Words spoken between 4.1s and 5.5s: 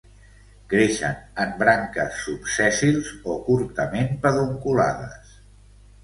pedunculades.